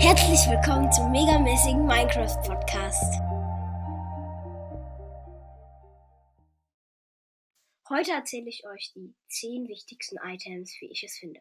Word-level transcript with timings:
Herzlich 0.00 0.38
willkommen 0.48 0.92
zum 0.92 1.10
megamäßigen 1.10 1.84
Minecraft 1.84 2.40
Podcast. 2.46 3.20
Heute 7.88 8.12
erzähle 8.12 8.48
ich 8.48 8.64
euch 8.64 8.92
die 8.94 9.12
10 9.26 9.66
wichtigsten 9.66 10.16
Items, 10.18 10.76
wie 10.80 10.86
ich 10.92 11.02
es 11.02 11.18
finde. 11.18 11.40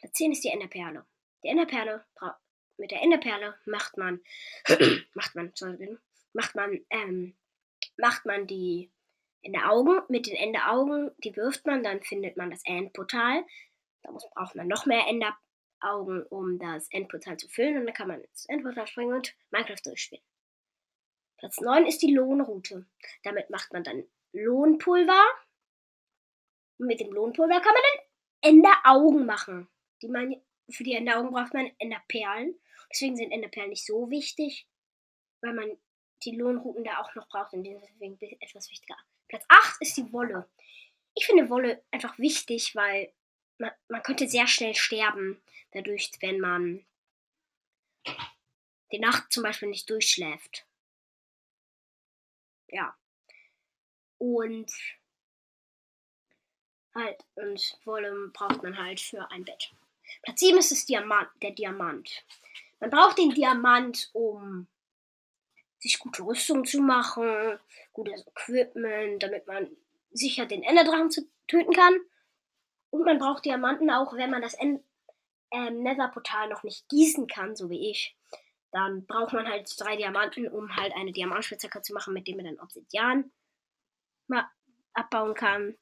Platz 0.00 0.14
10 0.14 0.32
ist 0.32 0.42
die 0.42 0.48
Enderperle. 0.48 1.06
Die 1.44 1.48
Enderperle, 1.48 2.04
mit 2.76 2.90
der 2.90 3.02
Enderperle 3.02 3.54
macht 3.66 3.96
man, 3.98 4.20
macht 5.14 5.36
man, 5.36 5.46
Entschuldigung, 5.46 5.98
macht 6.32 6.56
man, 6.56 6.84
ähm, 6.90 7.36
macht 7.96 8.26
man 8.26 8.48
die 8.48 8.90
Enderaugen. 9.42 10.02
Mit 10.08 10.26
den 10.26 10.34
Enderaugen, 10.34 11.12
die 11.18 11.36
wirft 11.36 11.66
man, 11.66 11.84
dann 11.84 12.02
findet 12.02 12.36
man 12.36 12.50
das 12.50 12.62
Endportal. 12.64 13.44
Da 14.02 14.10
muss, 14.10 14.28
braucht 14.34 14.56
man 14.56 14.66
noch 14.66 14.86
mehr 14.86 15.06
Ender, 15.06 15.36
Augen, 15.84 16.22
um 16.24 16.58
das 16.58 16.88
Endportal 16.90 17.36
zu 17.36 17.48
füllen. 17.48 17.78
Und 17.78 17.86
dann 17.86 17.94
kann 17.94 18.08
man 18.08 18.20
ins 18.22 18.46
Endportal 18.46 18.86
springen 18.86 19.14
und 19.14 19.34
Minecraft 19.50 19.82
durchspielen. 19.84 20.24
Platz 21.38 21.60
9 21.60 21.86
ist 21.86 22.02
die 22.02 22.14
Lohnroute. 22.14 22.86
Damit 23.22 23.50
macht 23.50 23.72
man 23.72 23.84
dann 23.84 24.04
Lohnpulver. 24.32 25.22
Und 26.78 26.86
mit 26.86 27.00
dem 27.00 27.12
Lohnpulver 27.12 27.60
kann 27.60 27.74
man 27.74 27.82
dann 27.82 28.52
Enderaugen 28.52 29.26
machen. 29.26 29.68
Die 30.02 30.08
man, 30.08 30.40
für 30.70 30.84
die 30.84 30.94
Enderaugen 30.94 31.30
braucht 31.30 31.54
man 31.54 31.70
Enderperlen. 31.78 32.58
Deswegen 32.90 33.16
sind 33.16 33.32
Enderperlen 33.32 33.70
nicht 33.70 33.86
so 33.86 34.10
wichtig, 34.10 34.66
weil 35.40 35.54
man 35.54 35.76
die 36.24 36.36
Lohnrouten 36.36 36.84
da 36.84 37.00
auch 37.00 37.14
noch 37.14 37.28
braucht 37.28 37.52
und 37.52 37.64
deswegen 37.64 38.18
etwas 38.40 38.70
wichtiger. 38.70 38.96
Platz 39.28 39.44
8 39.48 39.80
ist 39.80 39.96
die 39.96 40.12
Wolle. 40.12 40.48
Ich 41.14 41.26
finde 41.26 41.50
Wolle 41.50 41.82
einfach 41.90 42.18
wichtig, 42.18 42.74
weil 42.74 43.12
man, 43.58 43.70
man 43.88 44.02
könnte 44.02 44.28
sehr 44.28 44.46
schnell 44.46 44.74
sterben, 44.74 45.40
dadurch, 45.72 46.10
wenn 46.20 46.40
man 46.40 46.84
die 48.92 48.98
Nacht 48.98 49.32
zum 49.32 49.42
Beispiel 49.42 49.68
nicht 49.68 49.88
durchschläft. 49.90 50.66
Ja. 52.68 52.96
Und 54.18 54.70
halt, 56.94 57.24
und 57.34 57.78
Wolle 57.84 58.28
braucht 58.32 58.62
man 58.62 58.78
halt 58.78 59.00
für 59.00 59.30
ein 59.30 59.44
Bett. 59.44 59.72
Platz 60.22 60.40
7 60.40 60.58
ist 60.58 60.70
das 60.70 60.86
Diamant, 60.86 61.28
der 61.42 61.50
Diamant. 61.50 62.24
Man 62.80 62.90
braucht 62.90 63.18
den 63.18 63.30
Diamant, 63.30 64.10
um 64.12 64.66
sich 65.78 65.98
gute 65.98 66.22
Rüstung 66.22 66.64
zu 66.64 66.80
machen, 66.80 67.58
gutes 67.92 68.26
Equipment, 68.26 69.22
damit 69.22 69.46
man 69.46 69.76
sicher 70.10 70.46
den 70.46 70.62
Enderdrachen 70.62 71.10
töten 71.46 71.72
kann. 71.72 72.00
Und 72.94 73.04
man 73.04 73.18
braucht 73.18 73.44
Diamanten 73.44 73.90
auch, 73.90 74.14
wenn 74.14 74.30
man 74.30 74.40
das 74.40 74.56
ähm, 74.60 74.80
Nether-Portal 75.50 76.48
noch 76.48 76.62
nicht 76.62 76.88
gießen 76.88 77.26
kann, 77.26 77.56
so 77.56 77.68
wie 77.68 77.90
ich. 77.90 78.16
Dann 78.70 79.04
braucht 79.04 79.32
man 79.32 79.48
halt 79.48 79.68
drei 79.80 79.96
Diamanten, 79.96 80.46
um 80.46 80.76
halt 80.76 80.94
eine 80.94 81.10
Diamantspitzhacke 81.10 81.82
zu 81.82 81.92
machen, 81.92 82.14
mit 82.14 82.28
dem 82.28 82.36
man 82.36 82.46
dann 82.46 82.60
Obsidian 82.60 83.32
mal 84.28 84.48
abbauen 84.92 85.34
kann. 85.34 85.76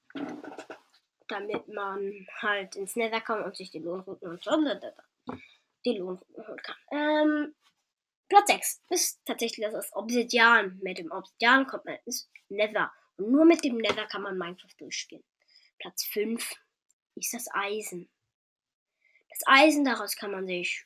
Damit 1.29 1.69
man 1.69 2.27
halt 2.41 2.77
ins 2.77 2.97
Nether 2.97 3.21
kommt 3.21 3.45
und 3.45 3.59
sich 3.59 3.71
die 3.71 3.81
Lohnrouten 3.81 4.31
und 4.31 4.43
so 4.43 4.51
die 5.85 5.99
Lohnrouten 5.99 6.47
holen 6.47 6.63
kann. 6.63 6.77
Ähm, 6.93 7.55
Platz 8.31 8.49
6 8.49 8.85
ist 8.89 9.21
tatsächlich 9.27 9.69
das 9.71 9.93
Obsidian. 9.93 10.81
Mit 10.83 10.97
dem 10.97 11.13
Obsidian 11.13 11.67
kommt 11.67 11.85
man 11.85 11.99
ins 12.07 12.31
Nether. 12.49 12.91
Und 13.19 13.31
nur 13.31 13.45
mit 13.45 13.63
dem 13.65 13.77
Nether 13.77 14.07
kann 14.07 14.23
man 14.23 14.39
Minecraft 14.39 14.77
durchspielen. 14.79 15.25
Platz 15.79 16.05
5 16.05 16.57
ist 17.15 17.35
das 17.35 17.47
Eisen. 17.53 18.09
Das 19.31 19.41
Eisen, 19.47 19.85
daraus 19.85 20.17
kann 20.17 20.31
man 20.31 20.47
sich. 20.47 20.85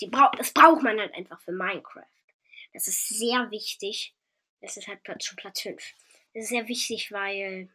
Die 0.00 0.06
bra 0.06 0.30
das 0.36 0.52
braucht 0.52 0.82
man 0.82 0.98
halt 0.98 1.12
einfach 1.14 1.40
für 1.40 1.52
Minecraft. 1.52 2.06
Das 2.72 2.88
ist 2.88 3.08
sehr 3.08 3.50
wichtig. 3.50 4.14
Das 4.60 4.76
ist 4.76 4.88
halt 4.88 5.02
Platz, 5.02 5.24
schon 5.24 5.36
Platz 5.36 5.60
5. 5.60 5.82
Das 6.32 6.44
ist 6.44 6.48
sehr 6.50 6.68
wichtig, 6.68 7.12
weil. 7.12 7.68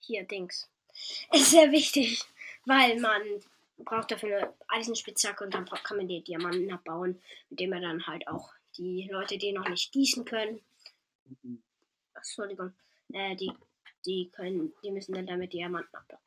Hier, 0.00 0.24
Dings. 0.24 0.68
Es 1.30 1.42
ist 1.42 1.50
sehr 1.52 1.70
wichtig, 1.70 2.22
weil 2.66 3.00
man 3.00 3.22
braucht 3.78 4.10
dafür 4.10 4.36
eine 4.36 4.54
Eisenspitzhacke 4.68 5.42
und 5.42 5.54
dann 5.54 5.64
kann 5.64 5.96
man 5.96 6.06
die 6.06 6.22
Diamanten 6.22 6.70
abbauen, 6.70 7.20
mit 7.48 7.60
dem 7.60 7.70
man 7.70 7.82
dann 7.82 8.06
halt 8.06 8.28
auch 8.28 8.52
die 8.76 9.08
Leute, 9.10 9.38
die 9.38 9.52
noch 9.52 9.68
nicht 9.68 9.92
gießen 9.92 10.24
können. 10.24 10.60
Entschuldigung. 12.14 12.72
Äh, 13.12 13.36
die 13.36 13.52
die 14.06 14.30
können, 14.30 14.72
die 14.82 14.90
müssen 14.90 15.14
dann 15.14 15.26
damit 15.26 15.52
Diamanten 15.52 15.94
abbauen. 15.94 16.20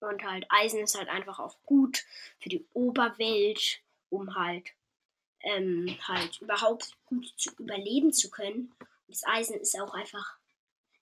Und 0.00 0.22
halt 0.24 0.46
Eisen 0.50 0.80
ist 0.80 0.96
halt 0.96 1.08
einfach 1.08 1.38
auch 1.38 1.56
gut 1.64 2.04
für 2.38 2.48
die 2.48 2.66
Oberwelt, 2.74 3.80
um 4.10 4.34
halt 4.34 4.72
ähm, 5.40 5.96
halt 6.02 6.40
überhaupt 6.40 6.96
gut 7.06 7.32
zu 7.36 7.50
überleben 7.58 8.12
zu 8.12 8.30
können. 8.30 8.74
Und 8.80 9.08
das 9.08 9.24
Eisen 9.26 9.58
ist 9.58 9.78
auch 9.80 9.94
einfach, 9.94 10.38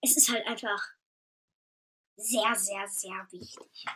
es 0.00 0.17
ist 0.17 0.31
halt 0.31 0.47
einfach 0.47 0.83
sehr, 2.17 2.55
sehr, 2.55 2.87
sehr 2.89 3.27
wichtig. 3.31 3.87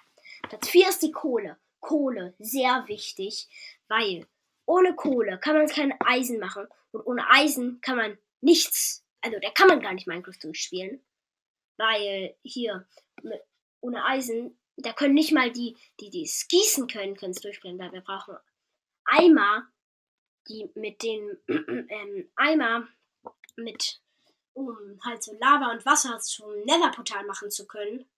Platz 0.42 0.68
4 0.68 0.88
ist 0.88 1.02
die 1.02 1.12
Kohle. 1.12 1.58
Kohle, 1.80 2.34
sehr 2.38 2.88
wichtig, 2.88 3.48
weil 3.86 4.26
ohne 4.66 4.94
Kohle 4.94 5.38
kann 5.38 5.56
man 5.56 5.68
kein 5.68 5.94
Eisen 6.00 6.40
machen 6.40 6.66
und 6.90 7.06
ohne 7.06 7.30
Eisen 7.30 7.80
kann 7.80 7.96
man 7.96 8.18
nichts, 8.40 9.04
also 9.20 9.38
da 9.40 9.50
kann 9.50 9.68
man 9.68 9.80
gar 9.80 9.92
nicht 9.92 10.06
Minecraft 10.06 10.38
durchspielen. 10.42 11.00
Weil 11.78 12.36
hier 12.42 12.86
mit, 13.22 13.40
ohne 13.80 14.04
Eisen, 14.04 14.58
da 14.76 14.92
können 14.92 15.14
nicht 15.14 15.32
mal 15.32 15.50
die, 15.50 15.76
die, 16.00 16.22
es 16.22 16.46
gießen 16.48 16.86
können, 16.86 17.16
können 17.16 17.32
es 17.32 17.40
durchbrennen, 17.40 17.78
weil 17.78 17.92
wir 17.92 18.02
brauchen 18.02 18.36
Eimer, 19.04 19.66
die 20.48 20.70
mit 20.74 21.02
den 21.02 21.38
ähm, 21.48 22.30
Eimer 22.36 22.86
mit, 23.56 24.00
um 24.52 24.76
halt 25.04 25.22
so 25.22 25.32
Lava 25.40 25.72
und 25.72 25.86
Wasser 25.86 26.18
zum 26.20 26.50
Netherportal 26.64 27.24
machen 27.24 27.50
zu 27.50 27.66
können. 27.66 28.08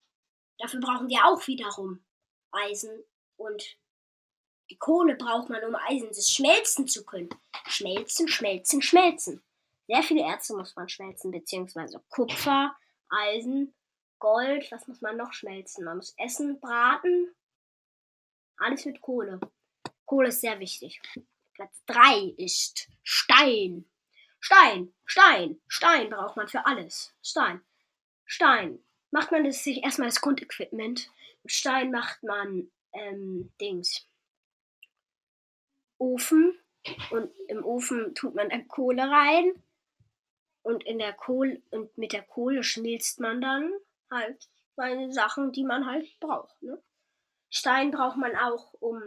Dafür 0.58 0.80
brauchen 0.80 1.08
wir 1.08 1.24
auch 1.24 1.46
wiederum 1.46 2.04
Eisen 2.50 3.04
und 3.36 3.78
die 4.70 4.78
Kohle 4.78 5.16
braucht 5.16 5.48
man, 5.48 5.64
um 5.64 5.74
Eisen 5.74 6.14
schmelzen 6.14 6.86
zu 6.86 7.04
können. 7.04 7.28
Schmelzen, 7.66 8.28
schmelzen, 8.28 8.82
schmelzen. 8.82 9.42
Sehr 9.88 10.02
viele 10.02 10.22
Erze 10.22 10.56
muss 10.56 10.76
man 10.76 10.88
schmelzen, 10.88 11.32
beziehungsweise 11.32 12.00
Kupfer, 12.10 12.76
Eisen, 13.10 13.74
Gold, 14.18 14.70
was 14.70 14.86
muss 14.86 15.00
man 15.00 15.16
noch 15.16 15.32
schmelzen? 15.32 15.84
Man 15.84 15.96
muss 15.96 16.14
Essen, 16.18 16.60
braten. 16.60 17.34
Alles 18.58 18.84
mit 18.84 19.00
Kohle. 19.00 19.40
Kohle 20.04 20.28
ist 20.28 20.40
sehr 20.40 20.58
wichtig. 20.60 21.00
Platz 21.54 21.82
3 21.86 22.34
ist 22.36 22.88
Stein. 23.02 23.90
Stein, 24.38 24.94
Stein, 25.04 25.60
Stein 25.68 26.10
braucht 26.10 26.36
man 26.36 26.48
für 26.48 26.64
alles. 26.66 27.14
Stein, 27.22 27.60
Stein. 28.24 28.82
Macht 29.10 29.32
man 29.32 29.44
das 29.44 29.64
sich 29.64 29.82
erstmal 29.82 30.08
das 30.08 30.20
Grundequipment. 30.20 31.10
Mit 31.42 31.52
Stein 31.52 31.90
macht 31.90 32.22
man 32.22 32.70
ähm, 32.92 33.52
Dings. 33.60 34.06
Ofen. 35.98 36.58
Und 37.10 37.30
im 37.48 37.64
Ofen 37.64 38.14
tut 38.14 38.34
man 38.34 38.68
Kohle 38.68 39.02
rein. 39.02 39.62
Und 40.62 40.84
in 40.84 40.98
der 40.98 41.12
Kohle 41.12 41.62
und 41.70 41.96
mit 41.96 42.12
der 42.12 42.22
Kohle 42.22 42.62
schmilzt 42.62 43.20
man 43.20 43.40
dann 43.40 43.72
halt 44.10 44.48
seine 44.76 45.12
Sachen, 45.12 45.52
die 45.52 45.64
man 45.64 45.86
halt 45.86 46.18
braucht. 46.20 46.60
Ne? 46.62 46.82
Stein 47.48 47.90
braucht 47.90 48.16
man 48.16 48.36
auch, 48.36 48.74
um 48.74 49.02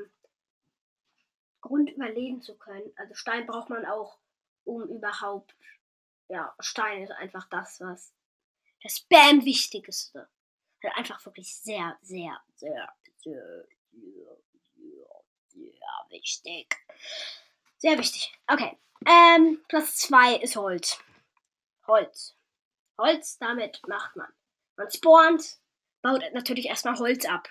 Grund 1.61 1.89
überleben 1.91 2.41
zu 2.41 2.57
können. 2.57 2.91
Also 2.97 3.13
Stein 3.15 3.47
braucht 3.47 3.69
man 3.69 3.85
auch, 3.85 4.19
um 4.65 4.83
überhaupt. 4.89 5.55
Ja, 6.27 6.53
Stein 6.59 7.03
ist 7.03 7.11
einfach 7.11 7.47
das, 7.49 7.79
was 7.79 8.13
das 8.81 8.99
Bam 9.01 9.45
Wichtigste. 9.45 10.29
Also 10.81 10.95
einfach 10.95 11.25
wirklich 11.25 11.55
sehr, 11.55 11.97
sehr, 12.01 12.41
sehr, 12.55 12.93
sehr, 13.17 13.65
sehr, 13.91 14.37
sehr, 14.67 15.17
sehr 15.47 16.05
wichtig. 16.09 16.75
Sehr 17.77 17.97
wichtig. 17.97 18.33
Okay. 18.47 18.77
Ähm, 19.05 19.61
Platz 19.67 19.97
2 19.97 20.35
ist 20.37 20.55
Holz. 20.55 20.99
Holz. 21.87 22.37
Holz, 22.97 23.37
damit 23.39 23.81
macht 23.87 24.15
man. 24.15 24.31
Man 24.75 24.89
spawnt, 24.89 25.59
baut 26.01 26.23
natürlich 26.33 26.65
erstmal 26.65 26.97
Holz 26.97 27.25
ab. 27.25 27.49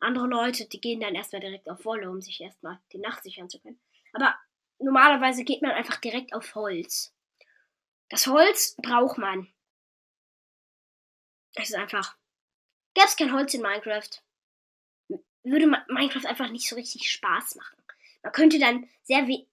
Andere 0.00 0.26
Leute, 0.26 0.66
die 0.66 0.80
gehen 0.80 1.00
dann 1.00 1.14
erstmal 1.14 1.40
direkt 1.40 1.68
auf 1.70 1.84
Wolle, 1.84 2.10
um 2.10 2.20
sich 2.20 2.40
erstmal 2.40 2.80
die 2.92 2.98
Nacht 2.98 3.22
sichern 3.22 3.48
zu 3.48 3.60
können. 3.60 3.80
Aber 4.12 4.34
normalerweise 4.78 5.44
geht 5.44 5.62
man 5.62 5.72
einfach 5.72 5.96
direkt 5.96 6.34
auf 6.34 6.54
Holz. 6.54 7.14
Das 8.08 8.26
Holz 8.26 8.76
braucht 8.82 9.18
man. 9.18 9.52
Es 11.54 11.70
ist 11.70 11.76
einfach. 11.76 12.16
Gäbe 12.94 13.06
es 13.06 13.16
kein 13.16 13.32
Holz 13.32 13.52
in 13.54 13.62
Minecraft, 13.62 14.22
würde 15.42 15.66
Minecraft 15.88 16.26
einfach 16.26 16.50
nicht 16.50 16.68
so 16.68 16.76
richtig 16.76 17.10
Spaß 17.10 17.56
machen. 17.56 17.76
Man 18.22 18.32
könnte 18.32 18.58
dann 18.58 18.88
sehr 19.02 19.26
we 19.26 19.46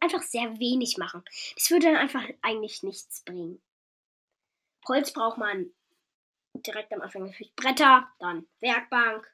einfach 0.00 0.22
sehr 0.22 0.58
wenig 0.58 0.98
machen. 0.98 1.24
Das 1.54 1.70
würde 1.70 1.86
dann 1.86 1.96
einfach 1.96 2.24
eigentlich 2.42 2.82
nichts 2.82 3.22
bringen. 3.24 3.62
Holz 4.88 5.12
braucht 5.12 5.38
man 5.38 5.72
direkt 6.54 6.92
am 6.92 7.02
Anfang 7.02 7.24
natürlich 7.26 7.54
Bretter, 7.54 8.08
dann 8.18 8.46
Werkbank, 8.60 9.30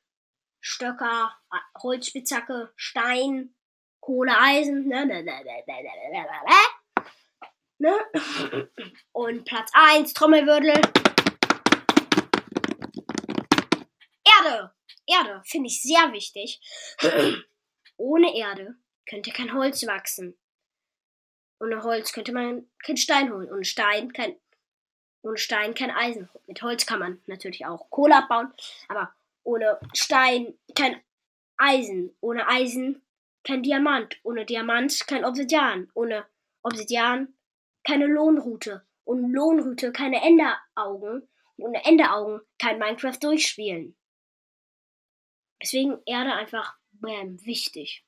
Stöcker, 0.60 1.34
Holzspitzhacke, 1.82 2.72
Stein, 2.76 3.54
Kohle, 4.00 4.38
Eisen. 4.38 4.88
Ne, 4.88 5.06
ne, 5.06 5.22
ne, 5.22 5.42
ne, 5.44 5.64
ne, 5.66 5.82
ne, 6.10 6.26
ne, 7.78 7.98
ne. 8.12 8.68
Und 9.12 9.44
Platz 9.44 9.70
1, 9.74 10.14
Trommelwirbel. 10.14 10.80
Erde. 14.24 14.74
Erde 15.06 15.42
finde 15.44 15.66
ich 15.68 15.82
sehr 15.82 16.12
wichtig. 16.12 16.60
Ohne 17.96 18.36
Erde 18.36 18.76
könnte 19.08 19.30
kein 19.32 19.52
Holz 19.52 19.86
wachsen. 19.86 20.38
Ohne 21.62 21.84
Holz 21.84 22.12
könnte 22.12 22.32
man 22.32 22.66
kein 22.84 22.96
Stein 22.96 23.32
holen. 23.32 23.48
Ohne 23.48 23.64
Stein 23.64 24.12
kein, 24.12 24.34
ohne 25.22 25.38
Stein 25.38 25.74
kein 25.74 25.92
Eisen. 25.92 26.28
Mit 26.48 26.60
Holz 26.60 26.86
kann 26.86 26.98
man 26.98 27.22
natürlich 27.26 27.64
auch 27.66 27.88
Kohle 27.88 28.16
abbauen. 28.16 28.52
Aber 28.88 29.14
ohne 29.44 29.78
Stein 29.94 30.58
kein 30.74 31.00
Eisen. 31.56 32.12
Ohne 32.20 32.48
Eisen 32.48 33.00
kein 33.44 33.62
Diamant. 33.62 34.18
Ohne 34.24 34.44
Diamant 34.44 35.06
kein 35.06 35.24
Obsidian. 35.24 35.88
Ohne 35.94 36.26
Obsidian 36.64 37.32
keine 37.84 38.06
Lohnrute. 38.06 38.84
Ohne 39.04 39.28
Lohnrute 39.28 39.92
keine 39.92 40.20
Enderaugen. 40.20 41.28
ohne 41.58 41.84
Enderaugen 41.84 42.40
kein 42.58 42.80
Minecraft 42.80 43.18
durchspielen. 43.20 43.94
Deswegen 45.62 46.02
Erde 46.06 46.32
einfach 46.32 46.76
bam, 46.90 47.38
wichtig. 47.46 48.04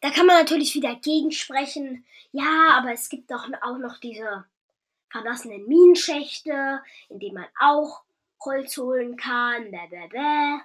Da 0.00 0.10
kann 0.10 0.26
man 0.26 0.36
natürlich 0.36 0.74
wieder 0.74 0.94
gegensprechen. 0.96 2.04
Ja, 2.32 2.70
aber 2.72 2.92
es 2.92 3.08
gibt 3.08 3.30
doch 3.30 3.48
auch 3.62 3.78
noch 3.78 3.98
diese 3.98 4.44
verlassenen 5.10 5.66
Minenschächte, 5.66 6.82
in 7.08 7.18
denen 7.18 7.34
man 7.34 7.48
auch 7.60 8.02
Holz 8.44 8.76
holen 8.76 9.16
kann. 9.16 9.70
Blablabla. 9.70 10.60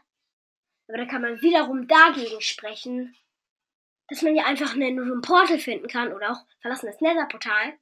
Aber 0.87 0.97
da 0.97 1.05
kann 1.05 1.21
man 1.21 1.41
wiederum 1.41 1.87
dagegen 1.87 2.41
sprechen, 2.41 3.15
dass 4.09 4.21
man 4.21 4.35
ja 4.35 4.45
einfach 4.45 4.73
einen 4.73 5.21
Portal 5.21 5.57
finden 5.57 5.87
kann 5.87 6.11
oder 6.11 6.31
auch 6.31 6.45
verlassenes 6.59 6.99
Netherportal, 6.99 7.77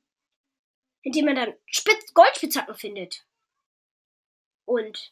in 1.02 1.12
dem 1.12 1.26
man 1.26 1.36
dann 1.36 1.54
Spitz 1.66 2.14
Goldspitzhacken 2.14 2.76
findet. 2.76 3.26
Und 4.66 5.12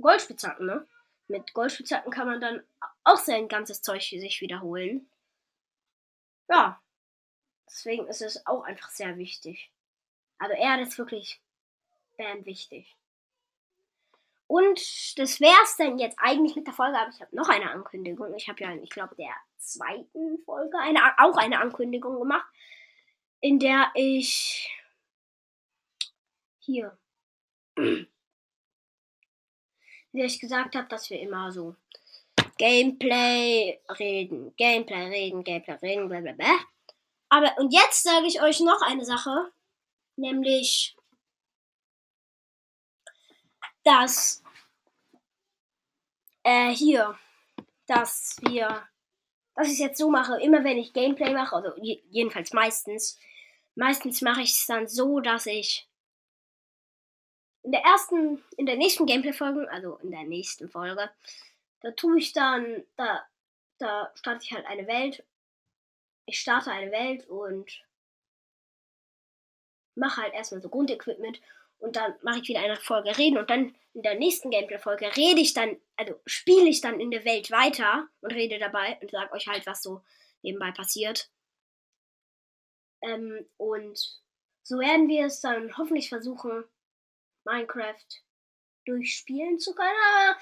Goldspitzhacken, 0.00 0.66
ne? 0.66 0.88
Mit 1.28 1.54
Goldspitzhacken 1.54 2.12
kann 2.12 2.26
man 2.26 2.40
dann 2.40 2.64
auch 3.04 3.18
sein 3.18 3.48
ganzes 3.48 3.82
Zeug 3.82 4.02
für 4.02 4.18
sich 4.18 4.40
wiederholen. 4.40 5.08
Ja. 6.48 6.80
Deswegen 7.68 8.06
ist 8.06 8.22
es 8.22 8.46
auch 8.46 8.62
einfach 8.62 8.90
sehr 8.90 9.16
wichtig. 9.18 9.70
Also 10.38 10.54
Erde 10.54 10.82
ist 10.82 10.98
wirklich 10.98 11.40
bam 12.16 12.44
wichtig. 12.44 12.94
Und 14.46 14.78
das 15.18 15.40
wäre 15.40 15.62
es 15.64 15.76
dann 15.76 15.98
jetzt 15.98 16.18
eigentlich 16.20 16.54
mit 16.54 16.66
der 16.66 16.74
Folge, 16.74 16.96
aber 16.96 17.10
ich 17.10 17.20
habe 17.20 17.34
noch 17.34 17.48
eine 17.48 17.70
Ankündigung. 17.70 18.32
Ich 18.34 18.48
habe 18.48 18.62
ja, 18.62 18.72
ich 18.76 18.90
glaube, 18.90 19.16
der 19.16 19.34
zweiten 19.58 20.38
Folge 20.44 20.78
eine, 20.78 21.00
auch 21.18 21.36
eine 21.36 21.60
Ankündigung 21.60 22.20
gemacht, 22.20 22.46
in 23.40 23.58
der 23.58 23.90
ich 23.94 24.72
hier 26.60 26.96
wie 30.16 30.24
ich 30.24 30.40
gesagt 30.40 30.74
habe, 30.74 30.88
dass 30.88 31.10
wir 31.10 31.20
immer 31.20 31.52
so 31.52 31.76
Gameplay 32.58 33.80
reden, 33.98 34.54
Gameplay 34.56 35.08
reden, 35.08 35.44
Gameplay 35.44 35.74
reden, 35.82 36.08
blablabla. 36.08 36.58
Aber 37.28 37.56
und 37.58 37.72
jetzt 37.72 38.02
sage 38.02 38.26
ich 38.26 38.40
euch 38.40 38.60
noch 38.60 38.80
eine 38.82 39.04
Sache, 39.04 39.52
nämlich, 40.16 40.96
dass 43.84 44.42
äh, 46.44 46.70
hier, 46.70 47.18
dass 47.86 48.36
wir, 48.42 48.86
dass 49.54 49.68
ich 49.68 49.78
jetzt 49.78 49.98
so 49.98 50.10
mache, 50.10 50.40
immer 50.40 50.64
wenn 50.64 50.78
ich 50.78 50.92
Gameplay 50.92 51.32
mache, 51.32 51.56
also 51.56 51.72
jedenfalls 51.82 52.52
meistens, 52.52 53.18
meistens 53.74 54.22
mache 54.22 54.42
ich 54.42 54.52
es 54.52 54.66
dann 54.66 54.88
so, 54.88 55.20
dass 55.20 55.46
ich 55.46 55.88
in 57.64 57.72
der 57.72 57.82
ersten, 57.82 58.42
in 58.56 58.66
der 58.66 58.76
nächsten 58.76 59.06
Gameplay-Folge, 59.06 59.68
also 59.70 59.96
in 59.96 60.12
der 60.12 60.22
nächsten 60.22 60.68
Folge, 60.68 61.10
da 61.86 61.92
tue 61.92 62.18
ich 62.18 62.32
dann, 62.32 62.84
da, 62.96 63.24
da 63.78 64.12
starte 64.16 64.42
ich 64.42 64.52
halt 64.52 64.66
eine 64.66 64.88
Welt. 64.88 65.24
Ich 66.26 66.40
starte 66.40 66.72
eine 66.72 66.90
Welt 66.90 67.28
und 67.28 67.70
mache 69.94 70.22
halt 70.22 70.34
erstmal 70.34 70.60
so 70.60 70.68
Grundequipment 70.68 71.40
und 71.78 71.94
dann 71.94 72.16
mache 72.22 72.40
ich 72.40 72.48
wieder 72.48 72.58
eine 72.58 72.74
Folge 72.74 73.16
reden 73.16 73.38
und 73.38 73.48
dann 73.50 73.72
in 73.92 74.02
der 74.02 74.16
nächsten 74.16 74.50
Gameplay-Folge 74.50 75.16
rede 75.16 75.40
ich 75.40 75.54
dann, 75.54 75.80
also 75.94 76.20
spiele 76.26 76.68
ich 76.68 76.80
dann 76.80 76.98
in 76.98 77.12
der 77.12 77.24
Welt 77.24 77.52
weiter 77.52 78.08
und 78.20 78.32
rede 78.32 78.58
dabei 78.58 78.98
und 79.00 79.12
sage 79.12 79.32
euch 79.32 79.46
halt, 79.46 79.64
was 79.64 79.80
so 79.80 80.02
nebenbei 80.42 80.72
passiert. 80.72 81.30
Ähm, 83.00 83.48
und 83.58 84.20
so 84.64 84.80
werden 84.80 85.08
wir 85.08 85.26
es 85.26 85.40
dann 85.40 85.78
hoffentlich 85.78 86.08
versuchen, 86.08 86.64
Minecraft 87.44 88.08
durchspielen 88.86 89.58
zu 89.58 89.74
können. 89.74 89.88
Aber 89.88 90.38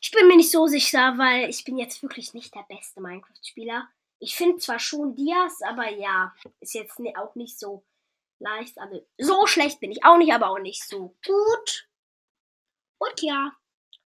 ich 0.00 0.10
bin 0.10 0.26
mir 0.28 0.36
nicht 0.36 0.50
so 0.50 0.66
sicher, 0.66 1.14
weil 1.18 1.48
ich 1.50 1.64
bin 1.64 1.78
jetzt 1.78 2.02
wirklich 2.02 2.34
nicht 2.34 2.54
der 2.54 2.64
beste 2.68 3.00
Minecraft-Spieler. 3.00 3.88
Ich 4.20 4.34
finde 4.34 4.58
zwar 4.58 4.78
schon 4.78 5.14
Dias, 5.14 5.62
aber 5.62 5.90
ja, 5.90 6.34
ist 6.60 6.74
jetzt 6.74 6.98
auch 7.16 7.34
nicht 7.34 7.58
so 7.58 7.84
leicht. 8.38 8.78
Also 8.78 9.06
so 9.18 9.46
schlecht 9.46 9.80
bin 9.80 9.92
ich 9.92 10.04
auch 10.04 10.18
nicht, 10.18 10.32
aber 10.32 10.50
auch 10.50 10.58
nicht 10.58 10.82
so 10.84 11.14
gut. 11.24 11.88
Und 12.98 13.22
ja, 13.22 13.56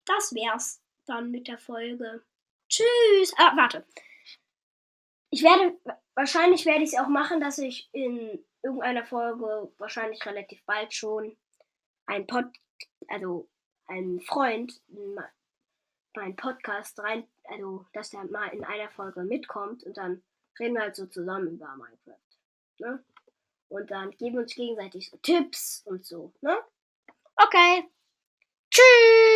das 0.05 0.33
wär's 0.33 0.81
dann 1.05 1.31
mit 1.31 1.47
der 1.47 1.57
Folge. 1.57 2.23
Tschüss. 2.69 3.33
Ah, 3.37 3.55
warte. 3.55 3.85
Ich 5.29 5.43
werde, 5.43 5.77
wahrscheinlich 6.15 6.65
werde 6.65 6.83
ich 6.83 6.93
es 6.93 6.99
auch 6.99 7.07
machen, 7.07 7.39
dass 7.39 7.57
ich 7.57 7.89
in 7.93 8.43
irgendeiner 8.63 9.05
Folge, 9.05 9.71
wahrscheinlich 9.77 10.25
relativ 10.25 10.63
bald 10.65 10.93
schon, 10.93 11.37
ein 12.05 12.27
Pod, 12.27 12.45
also 13.07 13.49
ein 13.91 14.21
Freund 14.21 14.81
meinen 16.15 16.35
Podcast 16.35 16.97
rein, 16.99 17.27
also 17.43 17.85
dass 17.93 18.09
der 18.11 18.23
mal 18.25 18.47
in 18.47 18.63
einer 18.63 18.89
Folge 18.89 19.23
mitkommt 19.23 19.83
und 19.83 19.97
dann 19.97 20.23
reden 20.59 20.75
wir 20.75 20.81
halt 20.81 20.95
so 20.95 21.05
zusammen 21.05 21.53
über 21.53 21.75
Minecraft. 21.75 22.17
Ne? 22.79 23.03
Und 23.69 23.91
dann 23.91 24.11
geben 24.11 24.35
wir 24.35 24.41
uns 24.41 24.55
gegenseitig 24.55 25.09
so 25.09 25.17
Tipps 25.17 25.83
und 25.85 26.05
so, 26.05 26.33
ne? 26.41 26.57
Okay. 27.35 27.89
Tschüss! 28.69 29.30